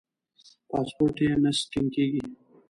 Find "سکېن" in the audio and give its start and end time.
1.59-1.85